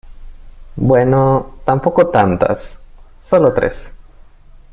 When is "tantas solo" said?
2.07-3.53